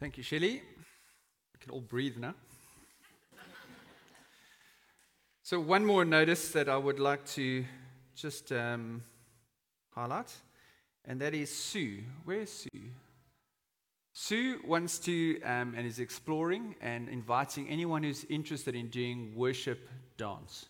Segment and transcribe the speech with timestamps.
[0.00, 0.62] Thank you, Shelley.
[0.62, 2.34] We can all breathe now.
[5.42, 7.64] so, one more notice that I would like to
[8.14, 9.02] just um,
[9.90, 10.32] highlight,
[11.04, 12.04] and that is Sue.
[12.24, 12.90] Where's Sue?
[14.12, 19.88] Sue wants to um, and is exploring and inviting anyone who's interested in doing worship
[20.16, 20.66] dance.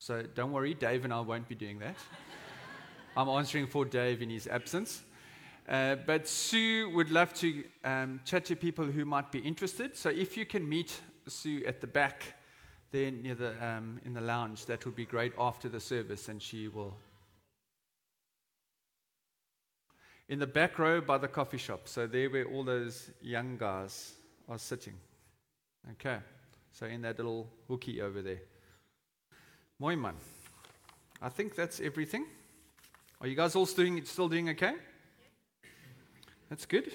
[0.00, 1.94] So don't worry, Dave and I won't be doing that.
[3.16, 5.04] I'm answering for Dave in his absence.
[5.68, 9.96] Uh, but Sue would love to um, chat to people who might be interested.
[9.96, 12.34] So if you can meet Sue at the back,
[12.92, 16.40] there near the um, in the lounge, that would be great after the service, and
[16.40, 16.94] she will.
[20.28, 21.88] In the back row by the coffee shop.
[21.88, 24.12] So there, where all those young guys
[24.48, 24.94] are sitting.
[25.92, 26.18] Okay.
[26.72, 28.40] So in that little hooky over there.
[29.78, 30.14] Mooi man.
[31.22, 32.26] I think that's everything.
[33.20, 34.74] Are you guys all doing, still doing okay?
[36.54, 36.92] That's good.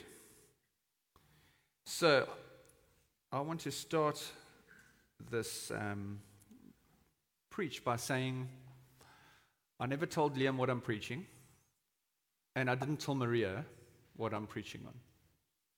[1.85, 2.29] So,
[3.29, 4.23] I want to start
[5.29, 6.21] this um,
[7.49, 8.47] preach by saying
[9.77, 11.25] I never told Liam what I'm preaching,
[12.55, 13.65] and I didn't tell Maria
[14.15, 14.93] what I'm preaching on.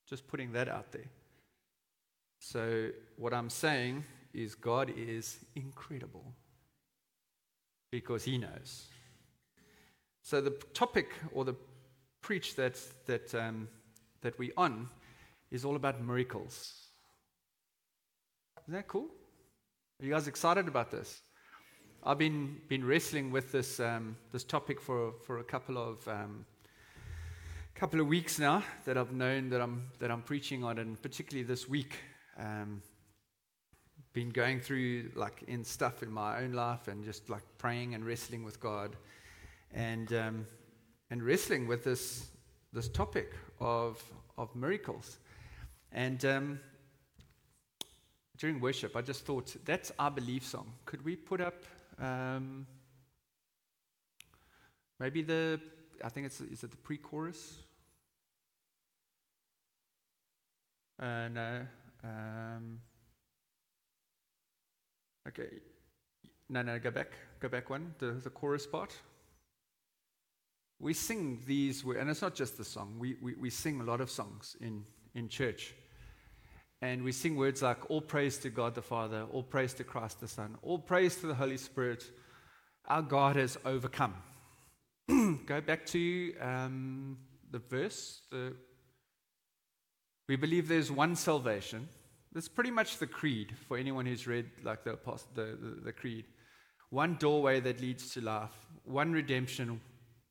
[0.08, 1.10] Just putting that out there.
[2.40, 6.36] So, what I'm saying is God is incredible
[7.92, 8.90] because He knows.
[10.22, 11.56] So, the topic or the
[12.22, 13.68] preach that, that, um,
[14.22, 14.90] that we're on
[15.50, 16.74] is all about miracles.
[18.64, 19.08] Isn't that cool?
[20.00, 21.22] Are you guys excited about this?
[22.04, 26.46] I've been, been wrestling with this, um, this topic for, for a couple of, um,
[27.76, 31.44] couple of weeks now that I've known that I'm, that I'm preaching on, and particularly
[31.44, 31.98] this week.
[32.38, 32.82] Um,
[34.14, 38.06] been going through like in stuff in my own life and just like praying and
[38.06, 38.96] wrestling with God.
[39.74, 40.46] And um,
[41.12, 42.28] and wrestling with this,
[42.72, 44.02] this topic of,
[44.38, 45.18] of miracles.
[45.92, 46.60] And um,
[48.38, 50.72] during worship, I just thought, that's our belief song.
[50.86, 51.66] Could we put up
[52.00, 52.66] um,
[55.00, 55.60] maybe the,
[56.04, 57.58] I think it's, is it the pre chorus?
[60.98, 61.62] Uh, no.
[62.06, 62.80] Um,
[65.28, 65.50] okay.
[66.48, 67.12] No, no, go back.
[67.42, 68.96] Go back one, the, the chorus part
[70.82, 74.02] we sing these, and it's not just the song, we, we, we sing a lot
[74.02, 74.84] of songs in,
[75.14, 75.76] in church.
[76.82, 80.20] And we sing words like, All praise to God the Father, all praise to Christ
[80.20, 82.04] the Son, all praise to the Holy Spirit.
[82.88, 84.16] Our God has overcome.
[85.46, 87.18] Go back to um,
[87.52, 88.22] the verse.
[88.32, 88.56] The,
[90.28, 91.88] we believe there's one salvation.
[92.34, 94.98] That's pretty much the creed for anyone who's read like the,
[95.36, 96.26] the, the, the creed.
[96.90, 98.50] One doorway that leads to life,
[98.84, 99.80] one redemption,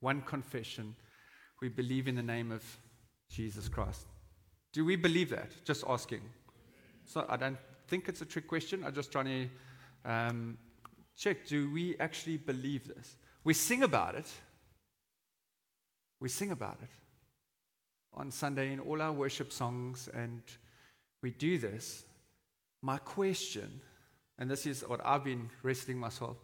[0.01, 0.95] one confession.
[1.61, 2.65] We believe in the name of
[3.31, 4.07] Jesus Christ.
[4.73, 5.51] Do we believe that?
[5.65, 6.23] Just asking.
[7.05, 8.85] So I don't think it's a trick question.
[8.85, 9.27] I'm just trying
[10.05, 10.59] to um,
[11.17, 11.47] check.
[11.47, 13.17] Do we actually believe this?
[13.45, 14.31] We sing about it.
[16.21, 16.91] We sing about it
[18.15, 20.43] on Sunday in all our worship songs, and
[21.23, 22.05] we do this.
[22.83, 23.81] My question,
[24.39, 26.37] and this is what I've been wrestling myself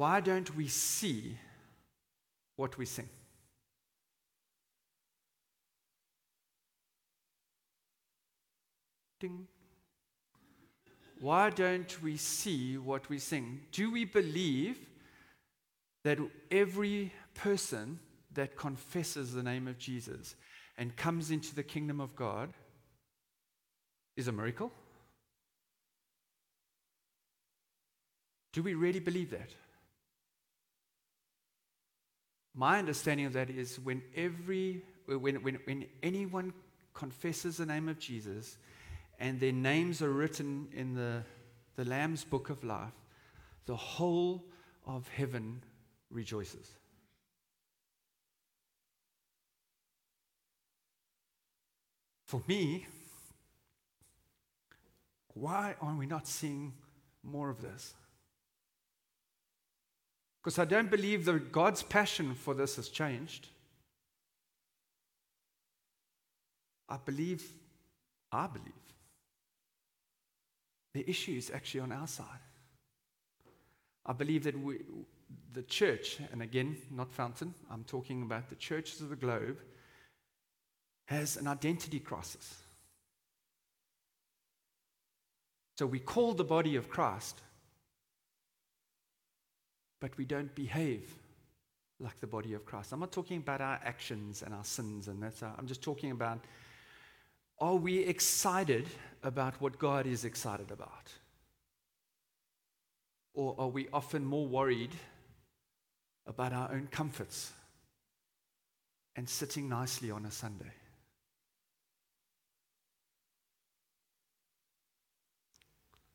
[0.00, 1.36] why don't we see
[2.60, 3.08] what we sing.
[9.18, 9.46] Ding.
[11.20, 13.60] Why don't we see what we sing?
[13.72, 14.76] Do we believe
[16.04, 16.18] that
[16.50, 17.98] every person
[18.34, 20.36] that confesses the name of Jesus
[20.76, 22.52] and comes into the kingdom of God
[24.18, 24.70] is a miracle?
[28.52, 29.50] Do we really believe that?
[32.54, 36.52] My understanding of that is when every when, when, when anyone
[36.94, 38.58] confesses the name of Jesus
[39.18, 41.22] and their names are written in the,
[41.76, 42.92] the Lamb's book of life,
[43.66, 44.44] the whole
[44.86, 45.62] of heaven
[46.10, 46.70] rejoices.
[52.24, 52.86] For me,
[55.34, 56.72] why are we not seeing
[57.22, 57.94] more of this?
[60.42, 63.48] Because I don't believe that God's passion for this has changed.
[66.88, 67.44] I believe,
[68.32, 68.72] I believe,
[70.94, 72.26] the issue is actually on our side.
[74.06, 74.78] I believe that we,
[75.52, 79.58] the church, and again, not Fountain, I'm talking about the churches of the globe,
[81.06, 82.56] has an identity crisis.
[85.78, 87.40] So we call the body of Christ,
[90.00, 91.16] but we don't behave
[92.00, 92.92] like the body of Christ.
[92.92, 95.82] I'm not talking about our actions and our sins, and that's our, uh, I'm just
[95.82, 96.40] talking about
[97.58, 98.86] Are we excited
[99.22, 101.12] about what God is excited about?
[103.34, 104.92] Or are we often more worried
[106.26, 107.52] about our own comforts
[109.14, 110.72] and sitting nicely on a Sunday?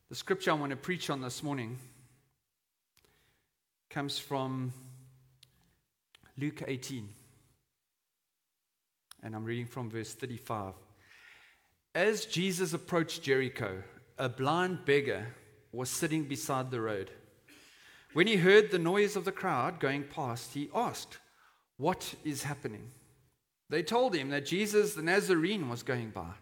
[0.10, 1.78] The scripture I want to preach on this morning
[3.96, 4.74] comes from
[6.38, 7.08] Luke 18.
[9.24, 10.74] And I'm reading from verse 35.
[11.96, 13.82] As Jesus approached Jericho,
[14.18, 15.28] a blind beggar
[15.72, 17.10] was sitting beside the road.
[18.12, 21.20] When he heard the noise of the crowd going past, he asked,
[21.78, 22.92] What is happening?
[23.70, 26.34] They told him that Jesus the Nazarene was going by.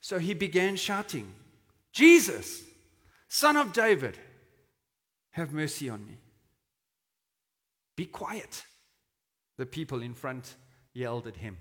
[0.00, 1.30] So he began shouting,
[1.92, 2.62] Jesus,
[3.28, 4.16] son of David,
[5.32, 6.16] have mercy on me.
[7.98, 8.64] Be quiet,
[9.56, 10.54] the people in front
[10.94, 11.56] yelled at him.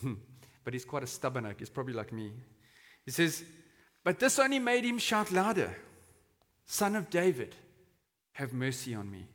[0.00, 0.14] Hmm.
[0.62, 1.56] but he's quite a stubborn oak.
[1.58, 2.30] He's probably like me.
[3.04, 3.42] He says,
[4.04, 5.74] But this only made him shout louder
[6.66, 7.56] Son of David,
[8.34, 9.26] have mercy on me.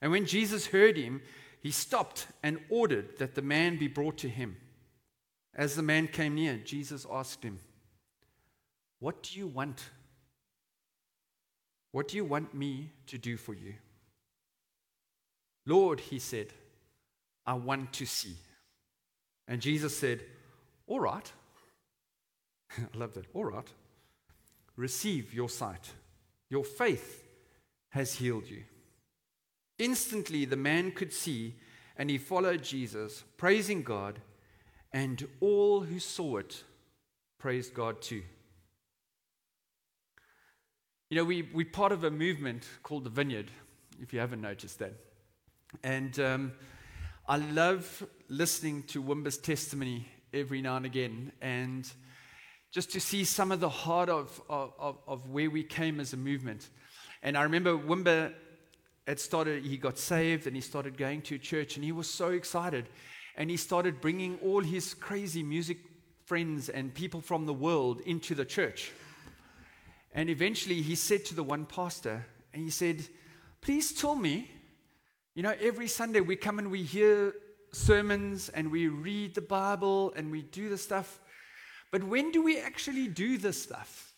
[0.00, 1.20] And when Jesus heard him,
[1.60, 4.58] he stopped and ordered that the man be brought to him.
[5.56, 7.58] As the man came near, Jesus asked him,
[9.00, 9.82] What do you want?
[11.92, 13.74] What do you want me to do for you?
[15.66, 16.48] Lord, he said,
[17.46, 18.36] I want to see.
[19.48, 20.22] And Jesus said,
[20.86, 21.32] All right.
[22.78, 23.26] I love that.
[23.34, 23.68] All right.
[24.76, 25.90] Receive your sight.
[26.48, 27.24] Your faith
[27.90, 28.62] has healed you.
[29.78, 31.56] Instantly, the man could see,
[31.96, 34.20] and he followed Jesus, praising God
[34.92, 36.64] and all who saw it
[37.38, 38.22] praised God too.
[41.12, 43.50] You know, we, we're part of a movement called the Vineyard,
[44.00, 44.92] if you haven't noticed that.
[45.82, 46.52] And um,
[47.26, 51.90] I love listening to Wimber's testimony every now and again, and
[52.70, 56.16] just to see some of the heart of, of, of where we came as a
[56.16, 56.68] movement.
[57.24, 58.32] And I remember Wimber
[59.04, 62.28] had started, he got saved and he started going to church, and he was so
[62.28, 62.88] excited
[63.34, 65.78] and he started bringing all his crazy music
[66.26, 68.92] friends and people from the world into the church.
[70.12, 73.06] And eventually he said to the one pastor, and he said,
[73.60, 74.50] Please tell me,
[75.34, 77.34] you know, every Sunday we come and we hear
[77.72, 81.20] sermons and we read the Bible and we do the stuff,
[81.92, 84.14] but when do we actually do this stuff?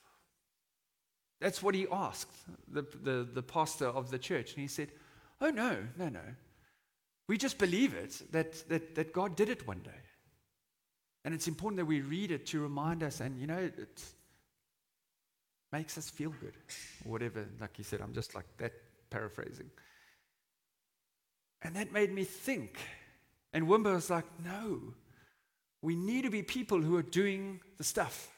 [1.40, 2.30] That's what he asked
[2.68, 4.52] the, the, the pastor of the church.
[4.52, 4.92] And he said,
[5.40, 6.20] Oh, no, no, no.
[7.28, 9.90] We just believe it, that, that, that God did it one day.
[11.24, 14.02] And it's important that we read it to remind us, and you know, it
[15.72, 16.54] makes us feel good.
[17.04, 18.72] Whatever, like he said, I'm just like that
[19.10, 19.70] paraphrasing.
[21.62, 22.78] And that made me think.
[23.52, 24.94] And Wimber was like, no,
[25.80, 28.30] we need to be people who are doing the stuff.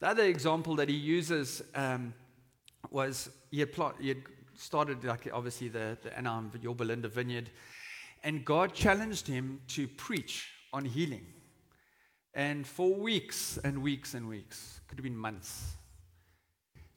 [0.00, 2.14] The other example that he uses um,
[2.90, 4.22] was he had, plot, he had
[4.56, 7.50] started like obviously the, the Anaheim, Yorba vineyard.
[8.22, 11.26] And God challenged him to preach on healing.
[12.34, 15.76] And for weeks and weeks and weeks, could have been months,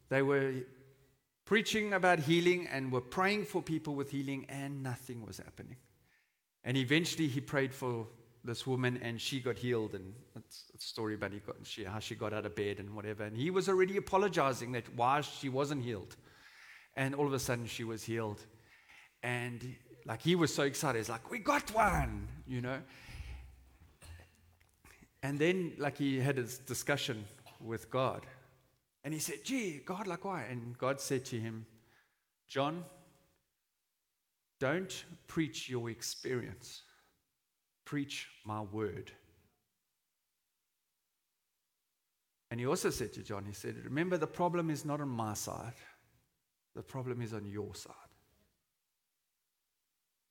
[0.09, 0.53] they were
[1.45, 5.77] preaching about healing and were praying for people with healing, and nothing was happening.
[6.63, 8.07] And eventually he prayed for
[8.45, 11.31] this woman and she got healed and that's a story about
[11.63, 14.83] she, how she got out of bed and whatever and he was already apologizing that
[14.97, 16.17] why she wasn't healed
[16.95, 18.41] and all of a sudden she was healed.
[19.21, 20.99] And like he was so excited.
[20.99, 22.79] He's like, we got one, you know.
[25.23, 27.25] And then like he had his discussion
[27.61, 28.25] with God.
[29.05, 30.43] And he said, gee, God, like why?
[30.43, 31.65] And God said to him,
[32.47, 32.83] John,
[34.59, 36.83] don't preach your experience.
[37.85, 39.11] Preach my word.
[42.51, 45.33] And he also said to John, he said, Remember, the problem is not on my
[45.33, 45.73] side.
[46.75, 47.93] The problem is on your side.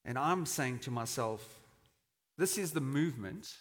[0.05, 1.59] And I'm saying to myself,
[2.39, 3.53] this is the movement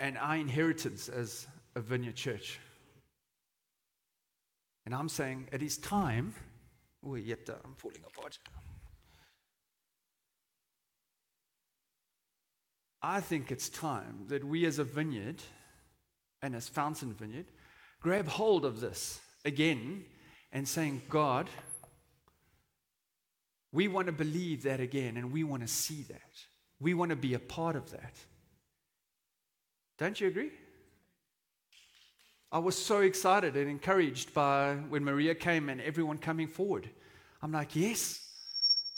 [0.00, 2.58] and our inheritance as a vineyard church.
[4.86, 6.34] And I'm saying it is time.
[7.06, 8.38] Oh, yet uh, I'm falling apart.
[13.02, 15.42] I think it's time that we as a vineyard
[16.40, 17.46] and as Fountain Vineyard
[18.00, 20.04] grab hold of this again
[20.52, 21.50] and saying, God,
[23.72, 26.30] we want to believe that again and we want to see that.
[26.80, 28.14] We want to be a part of that.
[29.98, 30.50] Don't you agree?
[32.50, 36.88] I was so excited and encouraged by when Maria came and everyone coming forward.
[37.42, 38.20] I'm like, yes,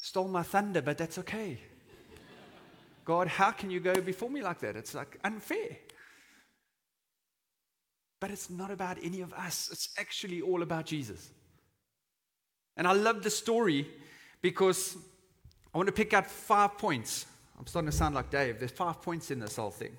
[0.02, 1.58] stole my thunder, but that's okay.
[3.04, 4.76] God, how can you go before me like that?
[4.76, 5.78] It's like unfair.
[8.20, 11.30] But it's not about any of us, it's actually all about Jesus.
[12.76, 13.88] And I love the story
[14.42, 14.96] because
[15.74, 17.26] I want to pick out five points.
[17.58, 18.58] I'm starting to sound like Dave.
[18.58, 19.96] There's five points in this whole thing.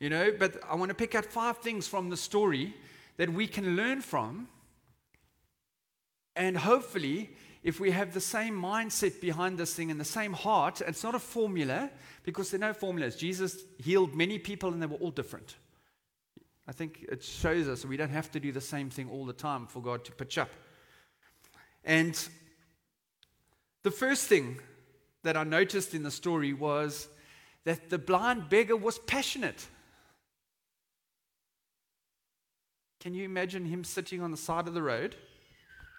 [0.00, 2.74] You know, but I want to pick out five things from the story
[3.18, 4.48] that we can learn from.
[6.34, 7.30] And hopefully,
[7.62, 11.14] if we have the same mindset behind this thing and the same heart, it's not
[11.14, 11.90] a formula
[12.22, 13.14] because there are no formulas.
[13.16, 15.56] Jesus healed many people and they were all different.
[16.66, 19.34] I think it shows us we don't have to do the same thing all the
[19.34, 20.48] time for God to pitch up.
[21.84, 22.16] And
[23.82, 24.60] the first thing
[25.24, 27.08] that I noticed in the story was
[27.64, 29.66] that the blind beggar was passionate.
[33.00, 35.16] Can you imagine him sitting on the side of the road?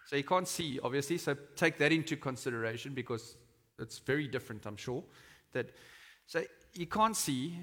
[0.05, 3.35] So he can't see, obviously, so take that into consideration because
[3.79, 5.03] it's very different, I'm sure.
[5.53, 5.71] That
[6.27, 6.43] so
[6.73, 7.57] you can't see.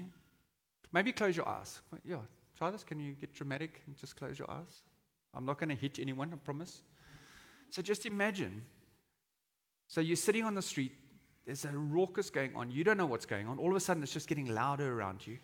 [0.91, 1.81] Maybe close your eyes.
[2.03, 2.17] Yeah,
[2.57, 2.83] try this.
[2.83, 4.83] Can you get dramatic and just close your eyes?
[5.33, 6.81] I'm not going to hit anyone, I promise.
[7.69, 8.63] So just imagine.
[9.87, 10.91] So you're sitting on the street,
[11.45, 12.71] there's a raucous going on.
[12.71, 13.57] You don't know what's going on.
[13.57, 15.37] All of a sudden, it's just getting louder around you.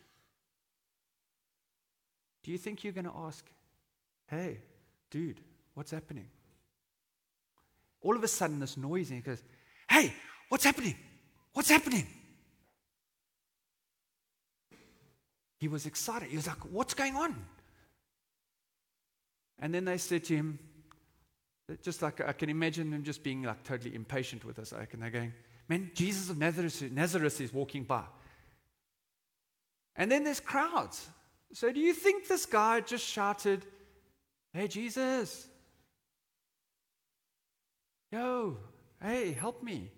[2.43, 3.43] Do you think you're going to ask,
[4.27, 4.59] hey,
[5.09, 5.39] dude,
[5.73, 6.27] what's happening?
[8.01, 9.41] All of a sudden, this noise, and he goes,
[9.89, 10.13] hey,
[10.49, 10.95] what's happening?
[11.53, 12.05] What's happening?
[15.57, 16.29] He was excited.
[16.29, 17.35] He was like, what's going on?
[19.59, 20.59] And then they said to him,
[21.81, 24.71] just like I can imagine them just being like totally impatient with us.
[24.71, 25.33] Like, and they're going,
[25.67, 28.03] Man, Jesus of Nazareth, Nazareth is walking by.
[29.95, 31.07] And then there's crowds.
[31.53, 33.65] So do you think this guy just shouted,
[34.55, 35.47] Hey, Jesus?
[38.09, 38.55] Yo,
[39.01, 39.91] hey, help me.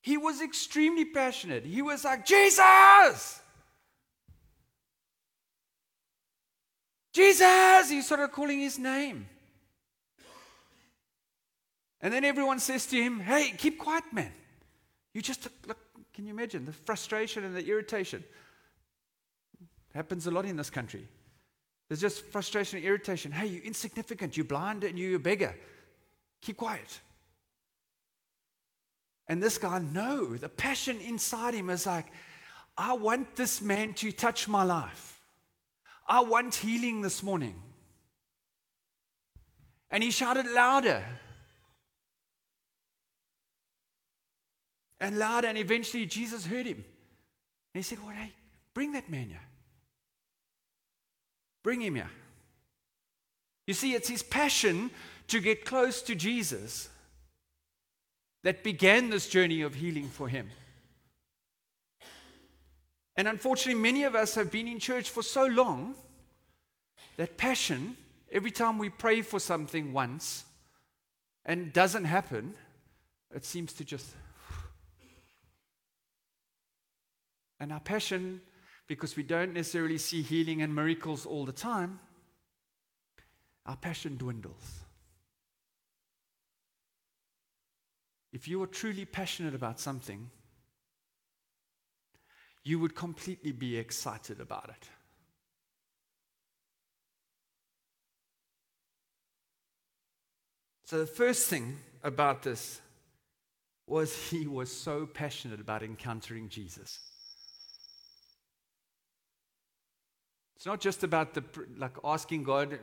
[0.00, 1.64] He was extremely passionate.
[1.64, 3.40] He was like, Jesus!
[7.12, 7.90] Jesus!
[7.90, 9.26] He started calling his name.
[12.00, 14.30] And then everyone says to him, Hey, keep quiet, man.
[15.14, 15.78] You just look,
[16.12, 18.22] can you imagine the frustration and the irritation?
[19.60, 21.08] It happens a lot in this country.
[21.94, 23.30] There's just frustration and irritation.
[23.30, 25.54] Hey, you're insignificant, you're blind, and you're a beggar.
[26.42, 27.00] Keep quiet.
[29.28, 32.06] And this guy, no, the passion inside him is like,
[32.76, 35.20] I want this man to touch my life.
[36.08, 37.54] I want healing this morning.
[39.88, 41.04] And he shouted louder.
[44.98, 45.46] and louder.
[45.46, 46.78] And eventually Jesus heard him.
[46.78, 46.84] And
[47.74, 48.32] he said, Well, hey,
[48.74, 49.40] bring that man here.
[51.64, 52.10] Bring him here.
[53.66, 54.92] You see, it's his passion
[55.26, 56.88] to get close to Jesus
[58.44, 60.50] that began this journey of healing for him.
[63.16, 65.96] And unfortunately, many of us have been in church for so long
[67.16, 67.96] that passion,
[68.30, 70.44] every time we pray for something once
[71.44, 72.54] and doesn't happen,
[73.34, 74.14] it seems to just
[77.60, 78.42] And our passion,
[78.86, 82.00] because we don't necessarily see healing and miracles all the time,
[83.66, 84.84] our passion dwindles.
[88.32, 90.28] If you were truly passionate about something,
[92.64, 94.88] you would completely be excited about it.
[100.86, 102.80] So, the first thing about this
[103.86, 106.98] was he was so passionate about encountering Jesus.
[110.56, 111.44] It's not just about the
[111.76, 112.78] like asking God.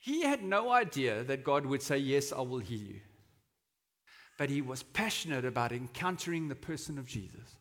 [0.00, 3.00] He had no idea that God would say, "Yes, I will heal you."
[4.38, 7.56] But he was passionate about encountering the person of Jesus.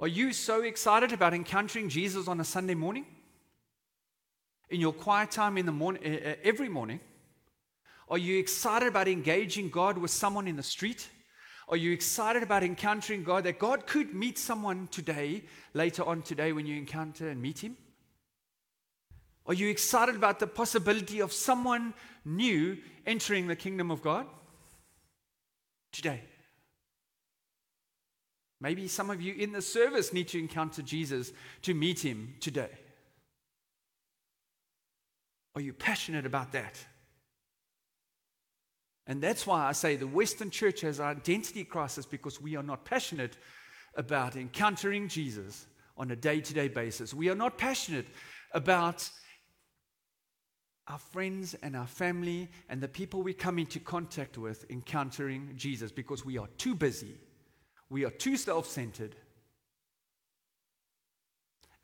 [0.00, 3.06] Are you so excited about encountering Jesus on a Sunday morning?
[4.70, 7.00] In your quiet time in the morning, every morning?
[8.08, 11.08] Are you excited about engaging God with someone in the street?
[11.72, 13.44] Are you excited about encountering God?
[13.44, 17.78] That God could meet someone today, later on today, when you encounter and meet Him?
[19.46, 21.94] Are you excited about the possibility of someone
[22.26, 22.76] new
[23.06, 24.26] entering the kingdom of God
[25.92, 26.20] today?
[28.60, 32.68] Maybe some of you in the service need to encounter Jesus to meet Him today.
[35.54, 36.84] Are you passionate about that?
[39.06, 42.62] And that's why I say the Western church has an identity crisis because we are
[42.62, 43.36] not passionate
[43.96, 45.66] about encountering Jesus
[45.96, 47.12] on a day to day basis.
[47.12, 48.06] We are not passionate
[48.52, 49.08] about
[50.88, 55.92] our friends and our family and the people we come into contact with encountering Jesus
[55.92, 57.16] because we are too busy,
[57.90, 59.16] we are too self centered,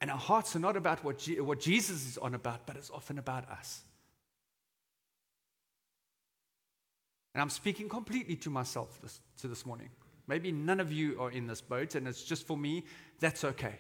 [0.01, 2.91] And our hearts are not about what, Je- what Jesus is on about, but it's
[2.91, 3.83] often about us.
[7.39, 9.91] And I'm speaking completely to myself this, to this morning.
[10.27, 12.83] Maybe none of you are in this boat and it's just for me.
[13.21, 13.77] That's okay.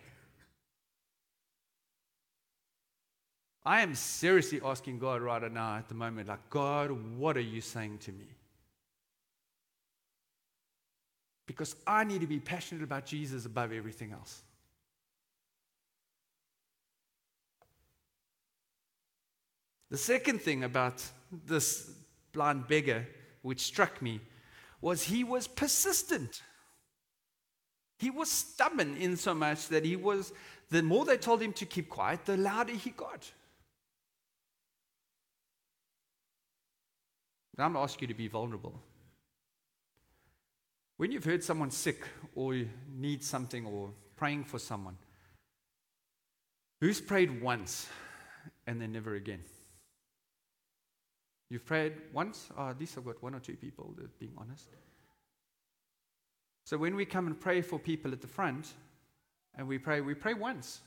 [3.65, 7.61] I am seriously asking God right now at the moment, like, God, what are you
[7.61, 8.27] saying to me?
[11.45, 14.41] Because I need to be passionate about Jesus above everything else.
[19.91, 21.03] The second thing about
[21.45, 21.91] this
[22.33, 23.05] blind beggar,
[23.43, 24.21] which struck me,
[24.81, 26.43] was he was persistent.
[27.99, 30.33] He was stubborn in so much that he was,
[30.71, 33.31] the more they told him to keep quiet, the louder he got.
[37.61, 38.81] I'm going to ask you to be vulnerable.
[40.97, 42.57] When you've heard someone sick or
[42.97, 44.97] need something or praying for someone,
[46.81, 47.89] who's prayed once
[48.67, 49.41] and then never again?
[51.51, 52.49] You've prayed once?
[52.57, 54.69] Oh, at least I've got one or two people being honest.
[56.65, 58.75] So when we come and pray for people at the front,
[59.57, 60.81] and we pray, we pray once.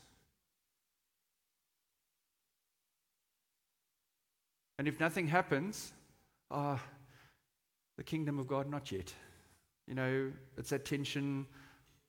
[4.78, 5.92] And if nothing happens,
[6.50, 6.80] ah,
[7.98, 9.14] the kingdom of God, not yet.
[9.88, 11.46] You know, it's that tension.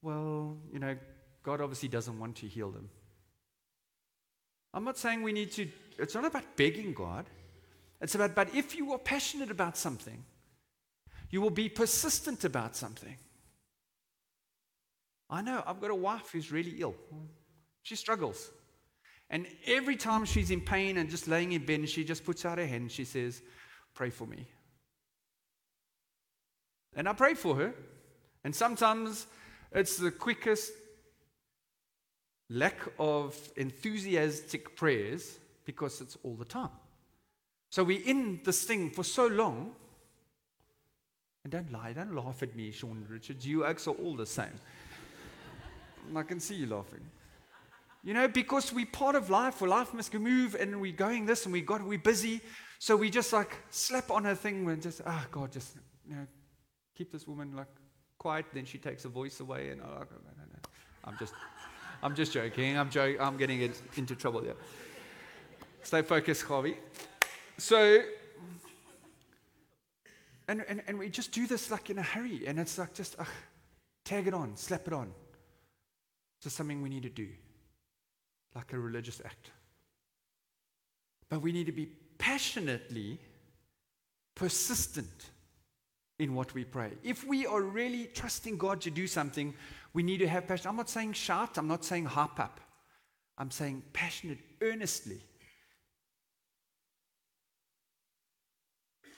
[0.03, 0.97] Well, you know,
[1.43, 2.89] God obviously doesn't want to heal them.
[4.75, 5.69] I'm not saying we need to,
[5.99, 7.27] it's not about begging God.
[8.03, 10.25] It's about, but if you are passionate about something,
[11.31, 13.17] you will be persistent about something.
[15.31, 16.97] I know, I've got a wife who's really ill.
[17.83, 18.51] She struggles.
[19.31, 22.59] And every time she's in pain and just laying in bed, she just puts out
[22.59, 22.83] her hand.
[22.83, 23.41] and She says,
[23.95, 24.47] Pray for me.
[26.95, 27.73] And I pray for her.
[28.45, 29.27] And sometimes
[29.71, 30.73] it's the quickest
[32.51, 36.71] lack of enthusiastic prayers because it's all the time.
[37.73, 39.73] So we're in this thing for so long.
[41.43, 43.47] And don't lie, don't laugh at me, Sean Richards.
[43.47, 44.53] You acts are all the same.
[46.15, 47.01] I can see you laughing.
[48.05, 51.47] You know, because we're part of life, where life must move, and we're going this,
[51.47, 52.43] and we got we're busy,
[52.79, 56.17] so we just like slap on her thing and just, ah, oh, God, just you
[56.17, 56.27] know,
[56.95, 57.69] keep this woman like
[58.19, 58.45] quiet.
[58.53, 60.59] Then she takes her voice away, and oh, no, no, no.
[61.05, 61.33] I'm just,
[62.03, 62.77] I'm just joking.
[62.77, 63.19] I'm joking.
[63.19, 64.57] I'm getting into trouble here.
[65.83, 66.77] Stay focused, Harvey.
[67.59, 68.03] So,
[70.49, 73.17] and, and, and we just do this like in a hurry, and it's like just
[74.05, 75.13] tag it on, slap it on.
[76.37, 77.29] It's just something we need to do,
[78.55, 79.51] like a religious act.
[81.29, 81.87] But we need to be
[82.19, 83.19] passionately
[84.35, 85.31] persistent
[86.19, 86.93] in what we pray.
[87.03, 89.55] If we are really trusting God to do something,
[89.93, 90.69] we need to have passion.
[90.69, 92.61] I'm not saying shout, I'm not saying harp up.
[93.39, 95.21] I'm saying passionate, earnestly.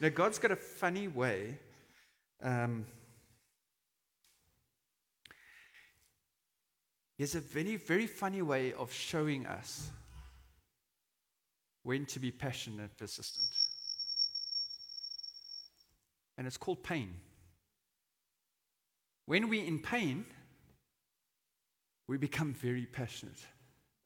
[0.05, 1.57] Now, God's got a funny way.
[2.43, 2.85] Um,
[7.17, 9.88] he has a very, very funny way of showing us
[11.85, 13.47] when to be passionate, and persistent.
[16.37, 17.14] And it's called pain.
[19.25, 20.27] When we're in pain,
[22.09, 23.40] we become very passionate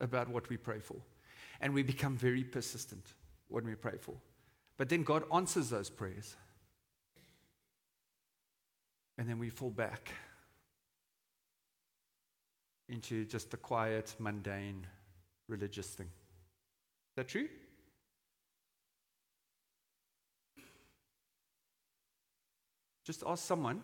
[0.00, 0.98] about what we pray for.
[1.60, 3.14] And we become very persistent
[3.48, 4.14] when we pray for.
[4.78, 6.36] But then God answers those prayers.
[9.18, 10.12] And then we fall back
[12.88, 14.86] into just the quiet, mundane,
[15.48, 16.06] religious thing.
[16.06, 17.48] Is that true?
[23.04, 23.82] Just ask someone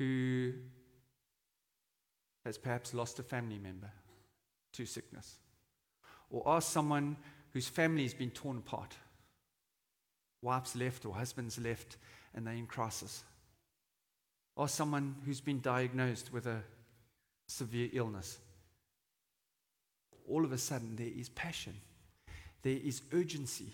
[0.00, 0.54] who
[2.44, 3.90] has perhaps lost a family member
[4.72, 5.36] to sickness,
[6.30, 7.16] or ask someone
[7.52, 8.94] whose family has been torn apart
[10.42, 11.96] wife's left or husband's left
[12.34, 13.24] and they're in crisis.
[14.56, 16.62] Or someone who's been diagnosed with a
[17.46, 18.38] severe illness.
[20.28, 21.74] All of a sudden, there is passion,
[22.62, 23.72] there is urgency,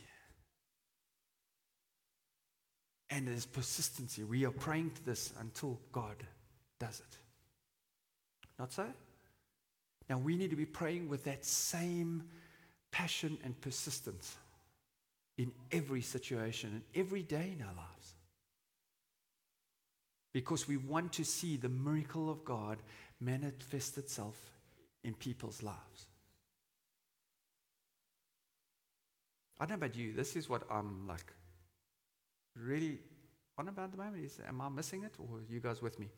[3.11, 4.23] and there's persistency.
[4.23, 6.17] We are praying to this until God
[6.79, 7.19] does it.
[8.59, 8.87] Not so?
[10.09, 12.25] Now, we need to be praying with that same
[12.93, 14.37] passion and persistence
[15.37, 18.15] in every situation and every day in our lives.
[20.33, 22.79] Because we want to see the miracle of God
[23.21, 24.37] manifest itself
[25.03, 26.07] in people's lives.
[29.61, 31.33] I don't know about you, this is what I'm like
[32.57, 32.99] really
[33.57, 34.25] on about the moment.
[34.25, 36.09] Is am I missing it or are you guys with me?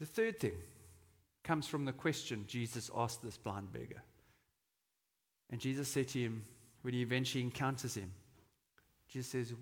[0.00, 0.56] The third thing
[1.44, 4.02] comes from the question Jesus asked this blind beggar.
[5.52, 6.44] And Jesus said to him,
[6.80, 8.10] when he eventually encounters him,
[9.08, 9.54] Jesus says,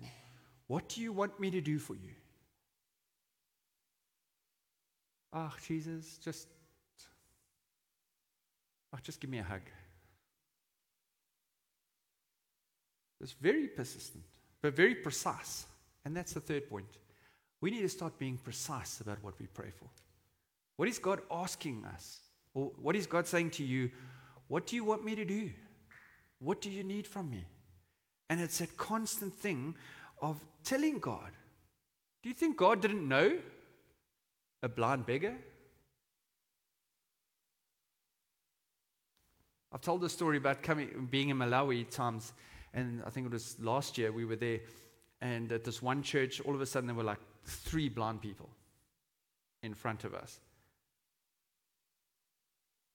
[0.67, 2.11] What do you want me to do for you?
[5.33, 6.47] Ah, oh, Jesus, just,
[8.93, 9.61] oh, just give me a hug.
[13.19, 14.23] It's very persistent,
[14.61, 15.65] but very precise.
[16.03, 16.97] And that's the third point.
[17.59, 19.87] We need to start being precise about what we pray for.
[20.77, 22.19] What is God asking us?
[22.53, 23.91] Or what is God saying to you?
[24.47, 25.51] What do you want me to do?
[26.41, 27.45] What do you need from me?
[28.29, 29.75] And it's a constant thing
[30.21, 31.31] of telling God.
[32.23, 33.37] Do you think God didn't know
[34.63, 35.35] a blind beggar?
[39.71, 42.33] I've told the story about coming, being in Malawi times,
[42.73, 44.59] and I think it was last year we were there,
[45.21, 48.49] and at this one church, all of a sudden there were like three blind people
[49.61, 50.39] in front of us.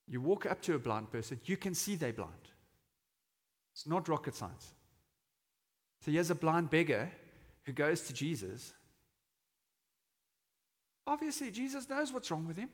[0.09, 2.33] You walk up to a blind person, you can see they're blind.
[3.77, 4.73] It's not rocket science.
[6.01, 7.11] So here's a blind beggar
[7.65, 8.73] who goes to Jesus.
[11.07, 12.71] Obviously, Jesus knows what's wrong with him.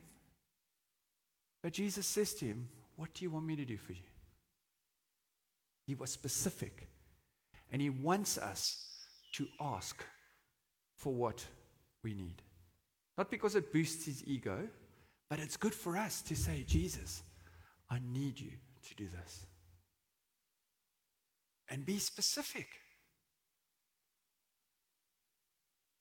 [1.60, 4.04] But Jesus says to him, What do you want me to do for you?
[5.88, 6.86] He was specific.
[7.72, 8.86] And he wants us
[9.32, 10.04] to ask
[10.94, 11.44] for what
[12.04, 12.42] we need.
[13.18, 14.68] Not because it boosts his ego,
[15.28, 17.24] but it's good for us to say, Jesus,
[17.90, 18.52] I need you
[18.88, 19.46] to do this.
[21.72, 22.68] And be specific.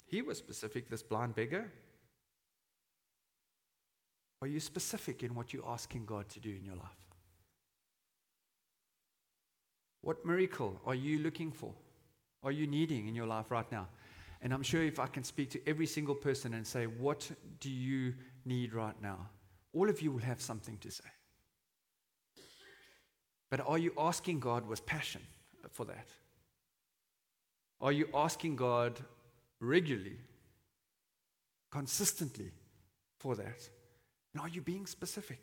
[0.05, 1.71] He was specific, this blind beggar.
[4.41, 7.05] Are you specific in what you're asking God to do in your life?
[10.01, 11.73] What miracle are you looking for?
[12.43, 13.87] Are you needing in your life right now?
[14.41, 17.31] And I'm sure if I can speak to every single person and say, What
[17.61, 19.29] do you need right now?
[19.73, 21.09] All of you will have something to say.
[23.49, 25.21] But are you asking God with passion
[25.71, 26.07] for that?
[27.79, 28.99] Are you asking God
[29.59, 30.17] regularly,
[31.71, 32.51] consistently
[33.17, 33.69] for that?
[34.33, 35.39] And are you being specific?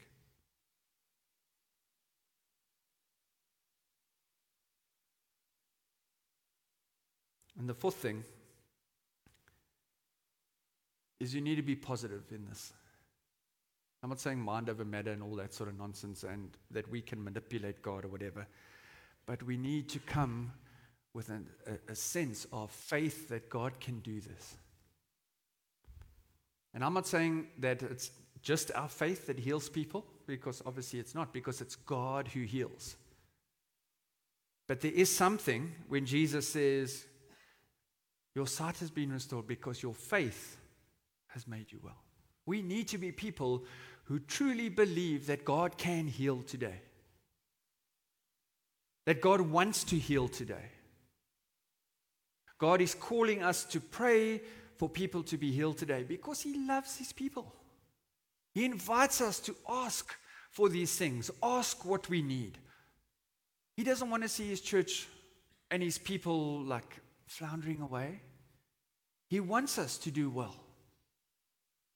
[7.58, 8.22] And the fourth thing
[11.18, 12.72] is you need to be positive in this.
[14.02, 17.00] I'm not saying mind over matter and all that sort of nonsense and that we
[17.00, 18.46] can manipulate God or whatever,
[19.28, 20.50] but we need to come
[21.12, 24.56] with an, a, a sense of faith that God can do this.
[26.72, 28.10] And I'm not saying that it's
[28.40, 32.96] just our faith that heals people, because obviously it's not, because it's God who heals.
[34.66, 37.04] But there is something when Jesus says,
[38.34, 40.56] Your sight has been restored because your faith
[41.28, 42.02] has made you well.
[42.46, 43.64] We need to be people
[44.04, 46.80] who truly believe that God can heal today,
[49.08, 50.68] that God wants to heal today.
[52.58, 54.42] God is calling us to pray
[54.76, 57.54] for people to be healed today because He loves His people.
[58.52, 60.14] He invites us to ask
[60.50, 62.58] for these things, ask what we need.
[63.78, 65.08] He doesn't want to see His church
[65.70, 68.20] and His people like floundering away.
[69.30, 70.54] He wants us to do well.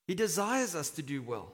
[0.06, 1.52] He desires us to do well.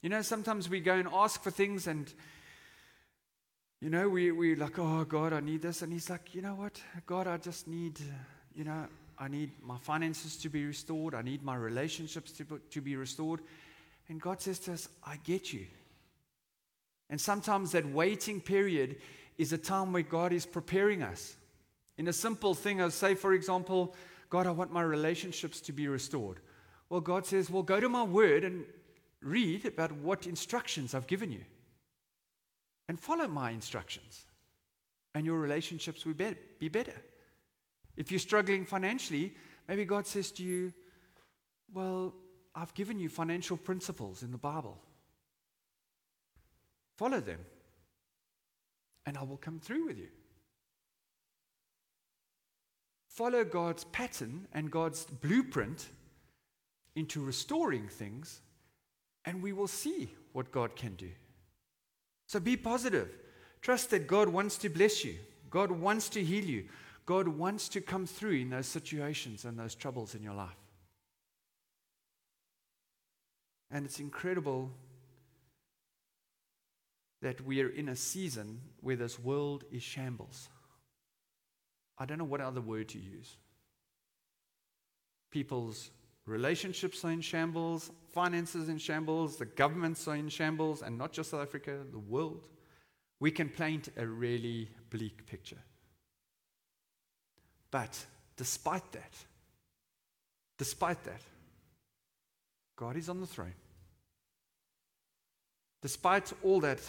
[0.00, 2.10] You know, sometimes we go and ask for things and,
[3.80, 5.82] you know, we, we're like, oh, God, I need this.
[5.82, 6.80] And He's like, you know what?
[7.06, 8.00] God, I just need,
[8.54, 8.86] you know,
[9.18, 11.14] I need my finances to be restored.
[11.14, 13.40] I need my relationships to, to be restored.
[14.08, 15.66] And God says to us, I get you.
[17.10, 18.96] And sometimes that waiting period
[19.36, 21.36] is a time where God is preparing us.
[21.98, 23.94] In a simple thing, I say, for example,
[24.30, 26.40] God, I want my relationships to be restored.
[26.88, 28.64] Well, God says, Well, go to my word and
[29.22, 31.44] read about what instructions I've given you
[32.88, 34.24] and follow my instructions,
[35.14, 37.02] and your relationships will be better.
[37.96, 39.34] If you're struggling financially,
[39.68, 40.72] maybe God says to you,
[41.72, 42.14] Well,
[42.54, 44.78] I've given you financial principles in the Bible.
[46.96, 47.40] Follow them,
[49.04, 50.08] and I will come through with you
[53.16, 55.88] follow God's pattern and God's blueprint
[56.96, 58.42] into restoring things,
[59.24, 61.08] and we will see what God can do.
[62.26, 63.08] So be positive.
[63.62, 65.16] Trust that God wants to bless you,
[65.50, 66.64] God wants to heal you,
[67.04, 70.56] God wants to come through in those situations and those troubles in your life.
[73.70, 74.70] And it's incredible
[77.22, 80.48] that we are in a season where this world is shambles.
[81.98, 83.36] I don't know what other word to use.
[85.30, 85.90] People's
[86.26, 91.32] relationships are in shambles, finances in shambles, the governments are in shambles, and not just
[91.32, 92.48] South Africa, the world,
[93.20, 95.58] we can paint a really bleak picture.
[97.70, 98.06] But
[98.38, 99.12] despite that,
[100.56, 101.20] despite that,
[102.76, 103.52] God is on the throne.
[105.82, 106.80] Despite all that,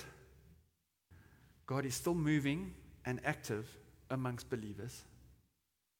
[1.65, 2.73] God is still moving
[3.05, 3.67] and active
[4.09, 5.03] amongst believers.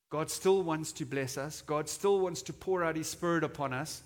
[0.10, 1.62] God still wants to bless us.
[1.62, 4.04] God still wants to pour out His Spirit upon us.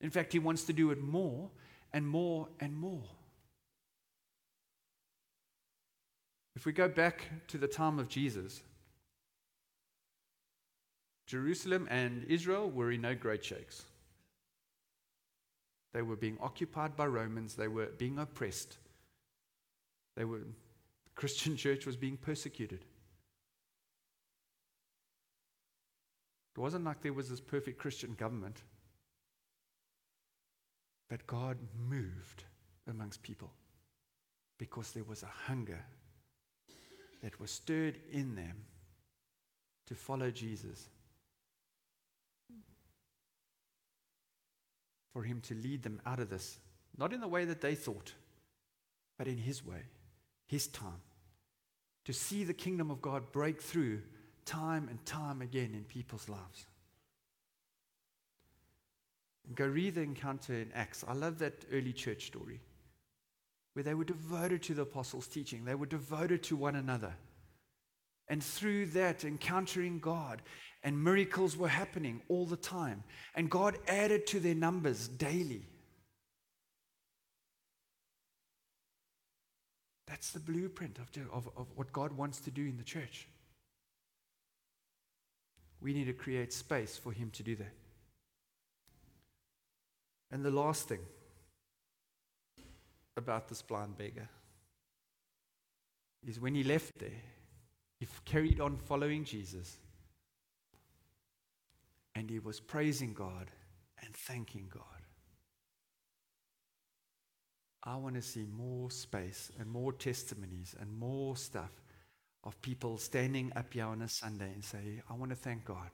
[0.00, 1.50] In fact, He wants to do it more
[1.92, 3.02] and more and more.
[6.56, 8.62] If we go back to the time of Jesus,
[11.26, 13.84] Jerusalem and Israel were in no great shakes.
[15.92, 18.78] They were being occupied by Romans, they were being oppressed.
[20.16, 22.84] They were, the Christian church was being persecuted.
[26.56, 28.62] It wasn't like there was this perfect Christian government.
[31.10, 32.44] But God moved
[32.88, 33.50] amongst people
[34.58, 35.84] because there was a hunger
[37.22, 38.64] that was stirred in them
[39.88, 40.88] to follow Jesus.
[45.12, 46.58] For him to lead them out of this,
[46.96, 48.14] not in the way that they thought,
[49.18, 49.82] but in his way,
[50.46, 51.02] his time.
[52.04, 54.02] To see the kingdom of God break through
[54.44, 56.66] time and time again in people's lives.
[59.60, 61.04] Go read the encounter in Acts.
[61.06, 62.60] I love that early church story
[63.74, 67.12] where they were devoted to the apostles' teaching, they were devoted to one another.
[68.28, 70.40] And through that, encountering God,
[70.82, 73.04] and miracles were happening all the time.
[73.34, 75.66] And God added to their numbers daily.
[80.06, 83.28] That's the blueprint of, of, of what God wants to do in the church.
[85.82, 87.74] We need to create space for Him to do that.
[90.30, 91.00] And the last thing
[93.16, 94.28] about this blind beggar
[96.26, 97.22] is when he left there,
[97.98, 99.76] he carried on following Jesus
[102.14, 103.50] and he was praising God
[104.02, 104.82] and thanking God.
[107.82, 111.72] I want to see more space and more testimonies and more stuff
[112.44, 115.90] of people standing up here on a Sunday and say, I want to thank God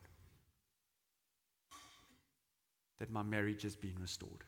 [2.98, 4.44] that my marriage has been restored.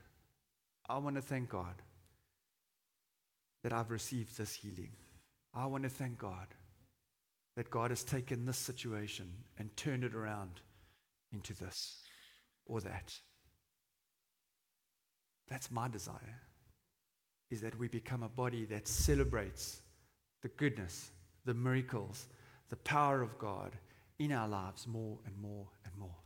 [0.89, 1.83] I want to thank God
[3.63, 4.93] that I've received this healing.
[5.55, 6.47] I want to thank God
[7.57, 9.27] that God has taken this situation
[9.59, 10.61] and turned it around
[11.33, 12.03] into this
[12.67, 13.15] or that.
[15.49, 16.41] That's my desire,
[17.51, 19.81] is that we become a body that celebrates
[20.43, 21.11] the goodness,
[21.45, 22.27] the miracles,
[22.71, 23.73] the power of God
[24.19, 26.17] in our lives more and more and more.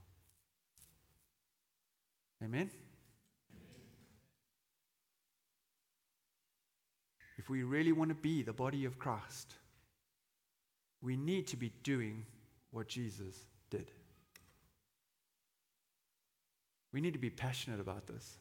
[2.42, 2.70] Amen?
[7.38, 9.55] If we really want to be the body of Christ,
[11.00, 12.24] we need to be doing
[12.70, 13.37] what Jesus
[13.70, 13.90] did.
[16.92, 18.38] We need to be passionate about this.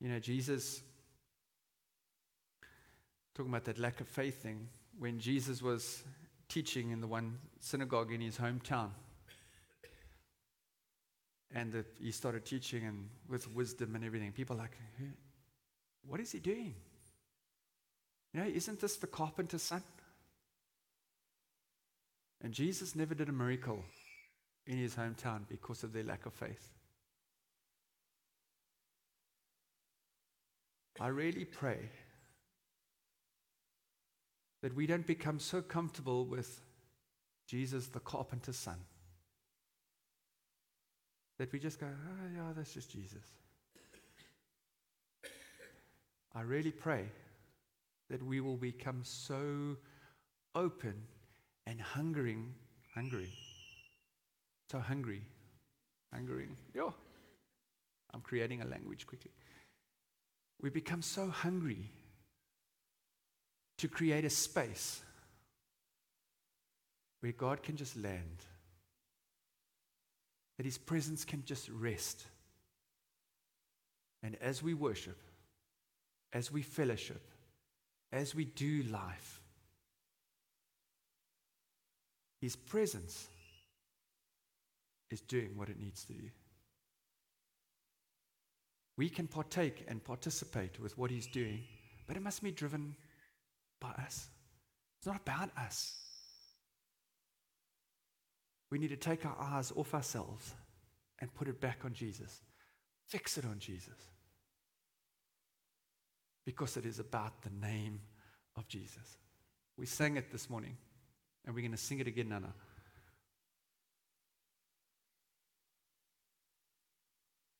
[0.00, 0.82] You know, Jesus,
[3.36, 4.66] talking about that lack of faith thing,
[4.98, 6.02] when Jesus was
[6.52, 8.90] teaching in the one synagogue in his hometown.
[11.54, 14.32] And the, he started teaching and with wisdom and everything.
[14.32, 14.76] People like,
[16.06, 16.74] what is he doing?
[18.34, 19.82] You know, isn't this the carpenter's son?
[22.42, 23.84] And Jesus never did a miracle
[24.66, 26.70] in his hometown because of their lack of faith.
[31.00, 31.88] I really pray
[34.62, 36.60] that we don't become so comfortable with
[37.46, 38.76] Jesus, the carpenter's son,
[41.38, 43.24] that we just go, oh, yeah, that's just Jesus.
[46.34, 47.04] I really pray
[48.08, 49.76] that we will become so
[50.54, 50.94] open
[51.66, 52.54] and hungering,
[52.94, 53.32] hungry,
[54.70, 55.22] so hungry,
[56.12, 56.56] hungering.
[56.72, 56.94] Yo,
[58.14, 59.32] I'm creating a language quickly.
[60.60, 61.90] We become so hungry
[63.82, 65.02] to create a space
[67.18, 68.38] where God can just land,
[70.56, 72.22] that His presence can just rest.
[74.22, 75.18] And as we worship,
[76.32, 77.22] as we fellowship,
[78.12, 79.40] as we do life,
[82.40, 83.26] His presence
[85.10, 86.30] is doing what it needs to do.
[88.96, 91.64] We can partake and participate with what He's doing,
[92.06, 92.94] but it must be driven
[93.90, 94.28] us.
[94.98, 95.96] It's not about us.
[98.70, 100.54] We need to take our eyes off ourselves
[101.20, 102.40] and put it back on Jesus.
[103.08, 103.98] Fix it on Jesus.
[106.44, 108.00] Because it is about the name
[108.56, 109.18] of Jesus.
[109.76, 110.76] We sang it this morning,
[111.44, 112.52] and we're going to sing it again, Nana.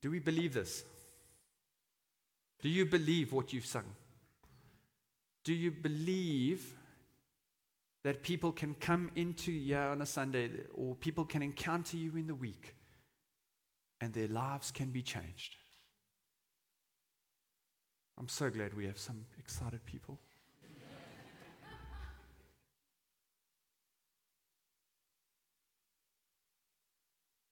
[0.01, 0.85] Do we believe this?
[2.61, 3.85] Do you believe what you've sung?
[5.45, 6.75] Do you believe
[8.05, 12.27] that people can come into here on a Sunday or people can encounter you in
[12.27, 12.75] the week
[14.01, 15.55] and their lives can be changed.
[18.19, 20.19] I'm so glad we have some excited people.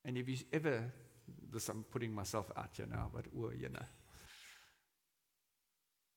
[0.04, 0.92] and if you ever,
[1.52, 3.84] this I'm putting myself out here now, but well, you know,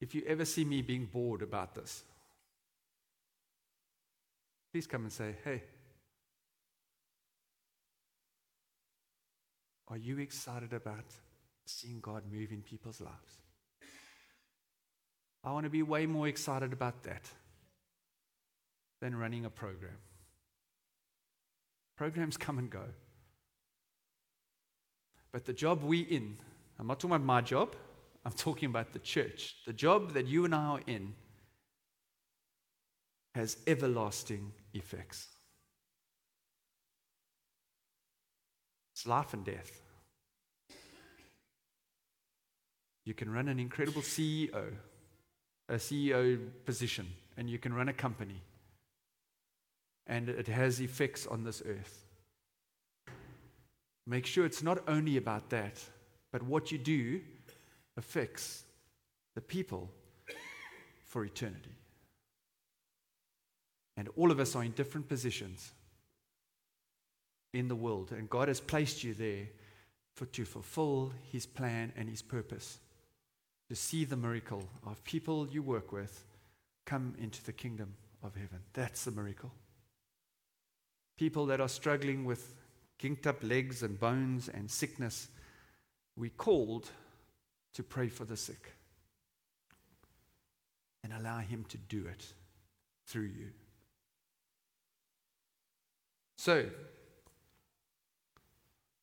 [0.04, 2.04] if you ever see me being bored about this,
[4.72, 5.64] please come and say, hey,
[9.90, 11.06] Are you excited about
[11.66, 13.38] seeing God move in people's lives?
[15.44, 17.30] I want to be way more excited about that
[19.02, 19.98] than running a program.
[21.96, 22.86] Programs come and go.
[25.32, 26.38] But the job we in,
[26.80, 27.76] I'm not talking about my job,
[28.26, 29.56] I'm talking about the church.
[29.66, 31.14] The job that you and I are in
[33.36, 35.28] has everlasting effects.
[38.94, 39.82] It's life and death.
[43.06, 44.74] You can run an incredible CEO,
[45.68, 48.42] a CEO position, and you can run a company.
[50.08, 52.06] And it has effects on this earth.
[54.06, 55.84] Make sure it's not only about that,
[56.32, 57.22] but what you do
[57.98, 58.64] affects
[59.36, 59.90] the people
[61.06, 61.76] for eternity.
[63.96, 65.72] And all of us are in different positions
[67.54, 69.48] in the world, and God has placed you there
[70.16, 72.80] for, to fulfill His plan and His purpose.
[73.70, 76.26] To see the miracle of people you work with
[76.86, 78.60] come into the kingdom of heaven.
[78.74, 79.52] That's the miracle.
[81.18, 82.56] People that are struggling with
[83.00, 85.28] kinked up legs and bones and sickness,
[86.16, 86.90] we called
[87.74, 88.74] to pray for the sick
[91.04, 92.26] and allow Him to do it
[93.06, 93.50] through you.
[96.38, 96.66] So,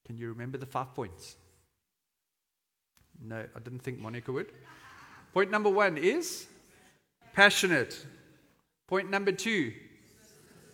[0.06, 1.36] can you remember the five points?
[3.22, 4.52] No, I didn't think Monica would.
[5.32, 6.46] Point number one is
[7.32, 8.04] passionate.
[8.86, 9.72] Point number two,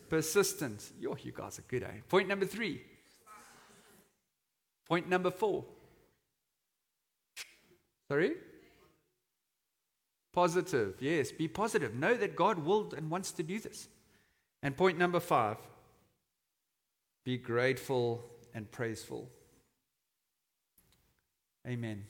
[0.09, 0.91] persistent.
[0.99, 2.01] Yo, you guys are good, eh?
[2.09, 2.81] Point number three.
[4.89, 5.65] Point number four.
[8.09, 8.33] Sorry?
[10.33, 10.97] Positive.
[11.01, 11.95] Yes, be positive.
[11.95, 13.88] Know that God will and wants to do this.
[14.62, 15.57] And point number five
[17.25, 19.29] be grateful and praiseful.
[21.66, 22.05] Amen.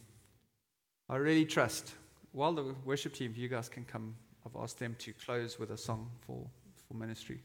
[1.08, 1.94] I really trust.
[2.32, 5.78] While the worship team, you guys can come, I've asked them to close with a
[5.78, 6.46] song for,
[6.86, 7.40] for ministry.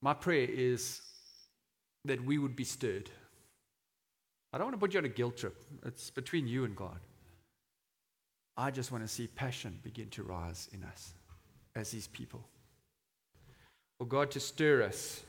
[0.00, 1.00] My prayer is
[2.04, 3.10] that we would be stirred.
[4.52, 6.98] I don't want to put you on a guilt trip, it's between you and God.
[8.56, 11.14] I just want to see passion begin to rise in us
[11.76, 12.44] as His people.
[13.98, 15.22] For God to stir us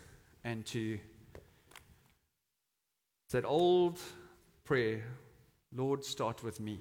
[0.44, 1.00] and to
[3.32, 4.00] that old
[4.64, 5.04] prayer,
[5.76, 6.80] Lord, start with me.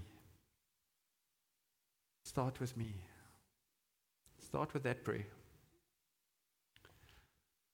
[2.24, 2.94] Start with me.
[4.46, 5.26] Start with that prayer.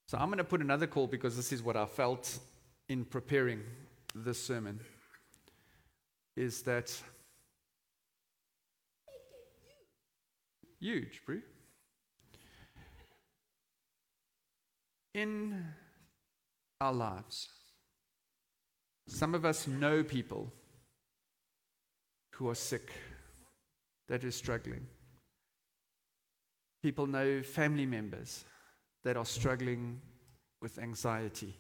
[0.09, 2.39] So I'm going to put another call because this is what I felt
[2.89, 3.63] in preparing
[4.15, 4.81] this sermon
[6.37, 6.93] is that
[10.81, 11.41] huge, bro.
[15.15, 15.65] in
[16.81, 17.49] our lives,
[19.07, 20.53] some of us know people
[22.33, 22.91] who are sick,
[24.09, 24.87] that is struggling.
[26.83, 28.45] People know family members
[29.05, 30.01] that are struggling
[30.61, 31.57] with anxiety,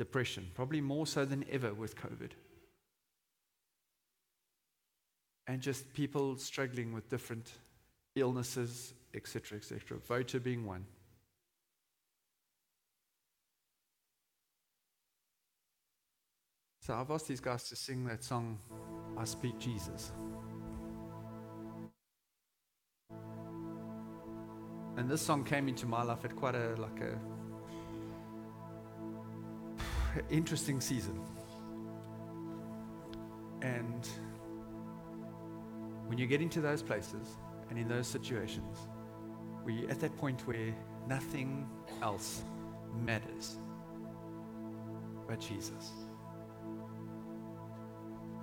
[0.00, 2.30] depression, probably more so than ever with COVID.
[5.46, 7.52] And just people struggling with different
[8.16, 9.98] illnesses, etc., etc.
[9.98, 10.86] Voter being one.
[16.80, 18.58] So I've asked these guys to sing that song,
[19.18, 20.12] I Speak Jesus.
[24.96, 27.18] And this song came into my life at quite a like a
[30.30, 31.20] interesting season.
[33.62, 34.08] And
[36.06, 37.36] when you get into those places
[37.68, 38.78] and in those situations,
[39.64, 40.74] we're at that point where
[41.08, 41.68] nothing
[42.02, 42.42] else
[43.04, 43.58] matters
[45.28, 45.92] but Jesus.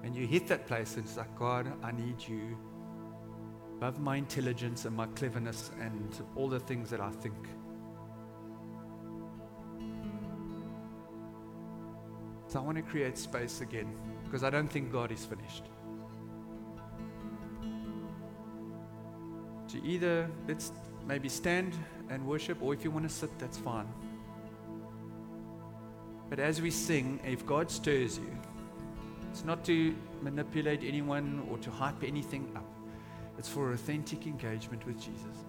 [0.03, 2.57] And you hit that place and it's like, God, I need you
[3.75, 7.35] above my intelligence and my cleverness and all the things that I think.
[12.47, 13.93] So I want to create space again
[14.23, 15.63] because I don't think God is finished.
[19.69, 20.71] To either let's
[21.05, 21.73] maybe stand
[22.09, 23.87] and worship, or if you want to sit, that's fine.
[26.29, 28.37] But as we sing, if God stirs you,
[29.29, 32.65] it's not to manipulate anyone or to hype anything up.
[33.37, 35.45] It's for authentic engagement with Jesus.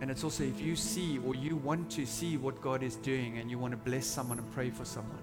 [0.00, 3.38] And it's also if you see or you want to see what God is doing
[3.38, 5.18] and you want to bless someone and pray for someone,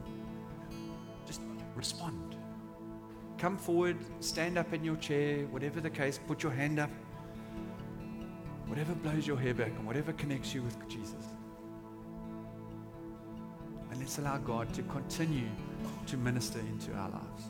[1.25, 1.41] just
[1.75, 2.35] respond.
[3.37, 6.89] Come forward, stand up in your chair, whatever the case, put your hand up.
[8.67, 11.25] Whatever blows your hair back and whatever connects you with Jesus.
[13.89, 15.47] And let's allow God to continue
[16.07, 17.49] to minister into our lives.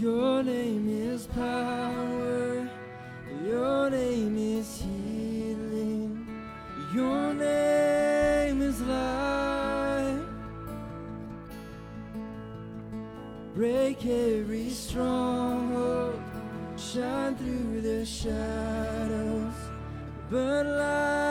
[0.00, 2.70] Your name is power.
[3.44, 6.24] Your name is healing.
[6.94, 10.20] Your name is life.
[13.56, 16.22] Break every stronghold.
[16.76, 19.54] Shine through the shadows.
[20.30, 21.27] Burn like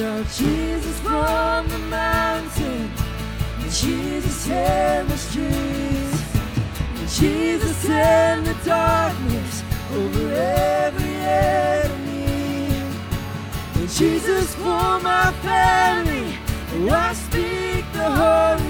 [0.00, 2.90] Shout Jesus from the mountain.
[3.70, 6.36] Jesus in the streets.
[6.96, 12.72] And Jesus in the darkness over every enemy.
[13.74, 16.34] And Jesus for my family,
[16.90, 18.69] I speak the holy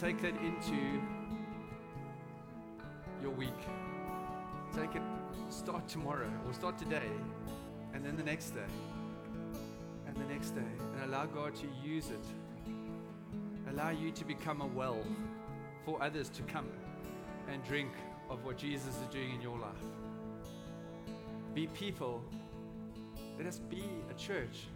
[0.00, 0.80] take that into
[3.20, 3.50] your week.
[4.74, 5.02] Take it,
[5.50, 7.10] start tomorrow or start today,
[7.92, 8.70] and then the next day,
[10.06, 12.24] and the next day, and allow God to use it.
[13.68, 15.04] Allow you to become a well
[15.84, 16.68] for others to come
[17.52, 17.90] and drink
[18.30, 19.84] of what Jesus is doing in your life.
[21.54, 22.22] Be people
[23.36, 24.66] let us be a church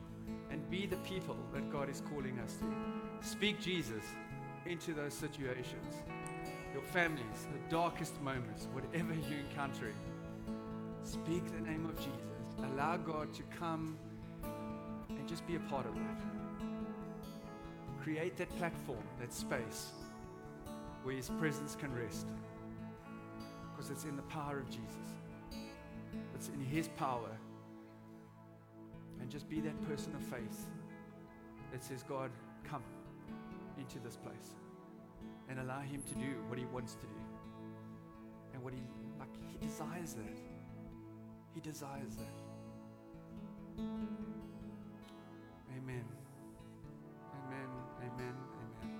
[0.50, 3.26] and be the people that God is calling us to.
[3.26, 4.02] Speak Jesus
[4.66, 5.94] into those situations,
[6.72, 9.94] your families, the darkest moments, whatever you're encountering.
[11.02, 12.72] Speak the name of Jesus.
[12.72, 13.98] Allow God to come
[15.10, 16.22] and just be a part of that.
[18.02, 19.92] Create that platform, that space
[21.02, 22.26] where His presence can rest.
[23.70, 25.08] Because it's in the power of Jesus,
[26.34, 27.30] it's in His power
[29.20, 30.66] and just be that person of faith
[31.72, 32.30] that says, God,
[32.62, 32.82] come
[33.84, 34.54] into this place
[35.48, 37.20] and allow Him to do what He wants to do.
[38.52, 38.80] And what He,
[39.18, 40.38] like, He desires that.
[41.54, 42.34] He desires that.
[45.76, 46.04] Amen.
[47.46, 47.68] Amen.
[48.00, 48.34] Amen.
[48.80, 48.94] Amen.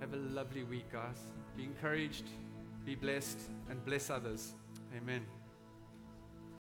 [0.00, 1.26] Have a lovely week, guys.
[1.56, 2.24] Be encouraged,
[2.84, 3.40] be blessed,
[3.70, 4.54] and bless others.
[4.96, 5.24] Amen.